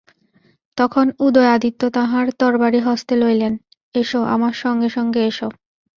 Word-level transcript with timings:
তখন 0.77 1.05
উদয়াদিত্য 1.19 1.81
তাঁহার 1.89 2.25
তরবারি 2.39 2.79
হস্তে 2.79 3.13
লইলেন, 3.15 3.53
এস 3.95 4.11
আমার 4.35 4.53
সঙ্গে 4.63 4.89
সঙ্গে 4.89 5.21
এস। 5.25 5.39